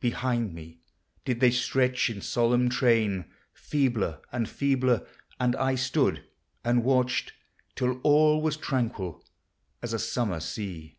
[0.00, 0.80] Behind me
[1.26, 5.06] did they stretch in solemn train, Feebler and feebler;
[5.38, 6.24] and I stood
[6.64, 7.34] and watched
[7.74, 9.22] Till all was tranquil
[9.82, 10.96] as a summer sea.